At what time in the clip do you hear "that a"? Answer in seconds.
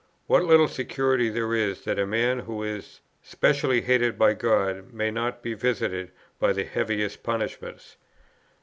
1.83-2.07